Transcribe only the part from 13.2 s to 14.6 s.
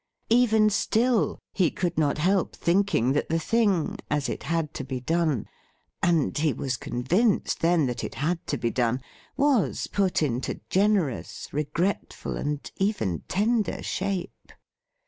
tender shape.